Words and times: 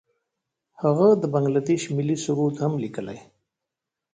هغه 0.81 1.07
د 1.21 1.23
بنګله 1.33 1.61
دیش 1.67 1.83
ملي 1.95 2.17
سرود 2.23 2.55
هم 2.63 2.73
لیکلی. 2.83 3.19